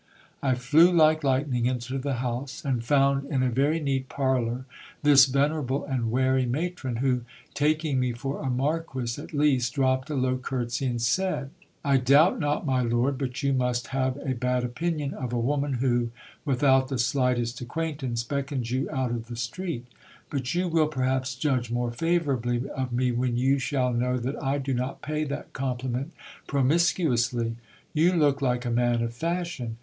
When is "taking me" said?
7.53-8.11